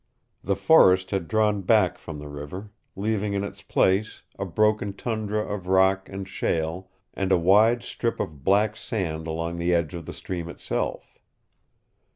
[0.43, 5.41] The forest had drawn back from the river, leaving in its place a broken tundra
[5.47, 10.07] of rock and shale and a wide strip of black sand along the edge of
[10.07, 11.19] the stream itself.